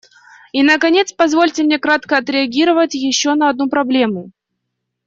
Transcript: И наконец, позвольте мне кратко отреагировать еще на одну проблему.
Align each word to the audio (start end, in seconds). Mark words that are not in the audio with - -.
И 0.51 0.63
наконец, 0.63 1.13
позвольте 1.13 1.61
мне 1.61 1.77
кратко 1.77 2.17
отреагировать 2.17 2.95
еще 2.95 3.35
на 3.35 3.51
одну 3.51 3.69
проблему. 3.69 4.31